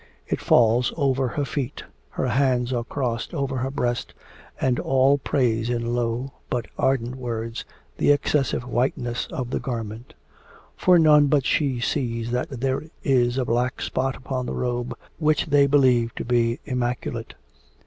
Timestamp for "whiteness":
8.63-9.27